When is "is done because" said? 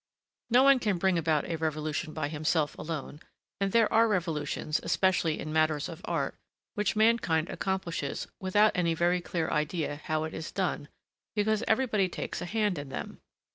10.33-11.63